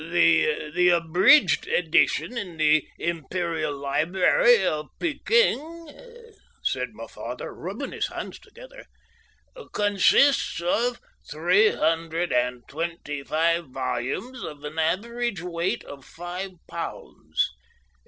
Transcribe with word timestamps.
"The 0.09 0.89
abridged 0.89 1.67
edition 1.67 2.35
in 2.35 2.57
the 2.57 2.87
Imperial 2.97 3.77
Library 3.77 4.65
of 4.65 4.87
Pekin," 4.99 6.33
said 6.63 6.93
my 6.93 7.05
father, 7.05 7.53
rubbing 7.53 7.91
his 7.91 8.07
hands 8.07 8.39
together, 8.39 8.85
"consists 9.73 10.59
of 10.59 10.99
325 11.29 13.65
volumes 13.67 14.41
of 14.43 14.63
an 14.63 14.79
average 14.79 15.43
weight 15.43 15.83
of 15.83 16.03
five 16.03 16.53
pounds. 16.67 17.51